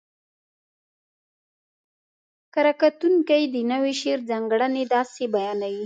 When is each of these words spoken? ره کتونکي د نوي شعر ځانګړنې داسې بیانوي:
ره 2.63 2.73
کتونکي 2.79 3.43
د 3.53 3.55
نوي 3.71 3.93
شعر 4.01 4.19
ځانګړنې 4.29 4.83
داسې 4.95 5.23
بیانوي: 5.33 5.79